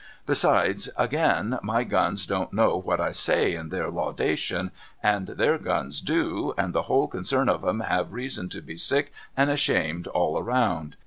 Besides, 0.25 0.89
again, 0.97 1.59
my 1.61 1.83
guns 1.83 2.25
don't 2.25 2.51
know 2.53 2.75
what 2.75 2.99
I 2.99 3.11
say 3.11 3.53
in 3.53 3.69
their 3.69 3.91
lauda 3.91 4.35
tion, 4.35 4.71
and 5.03 5.27
their 5.27 5.59
guns 5.59 6.01
do, 6.01 6.55
and 6.57 6.73
the 6.73 6.81
whole 6.89 7.07
concern 7.07 7.47
of 7.47 7.63
'em 7.63 7.81
have 7.81 8.11
reason 8.11 8.49
to 8.49 8.63
be 8.63 8.77
sick 8.77 9.13
and 9.37 9.51
ashamed 9.51 10.07
all 10.07 10.41
round. 10.41 10.95